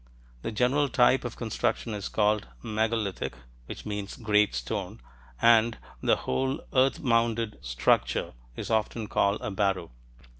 The 0.41 0.51
general 0.51 0.89
type 0.89 1.23
of 1.23 1.35
construction 1.35 1.93
is 1.93 2.09
called 2.09 2.47
"megalithic" 2.63 3.33
(= 3.83 4.23
great 4.23 4.55
stone), 4.55 4.99
and 5.39 5.77
the 6.01 6.15
whole 6.15 6.61
earth 6.73 6.99
mounded 6.99 7.59
structure 7.61 8.33
is 8.55 8.71
often 8.71 9.05
called 9.05 9.41
a 9.41 9.51
barrow. 9.51 9.91